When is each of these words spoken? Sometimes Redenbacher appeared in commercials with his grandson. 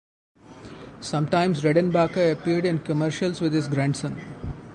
Sometimes 1.01 1.61
Redenbacher 1.61 2.31
appeared 2.31 2.65
in 2.65 2.79
commercials 2.79 3.39
with 3.39 3.53
his 3.53 3.67
grandson. 3.67 4.19